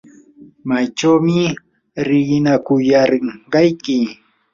¿maychawmi 0.69 1.37
riqinakuyarqayki? 2.07 3.97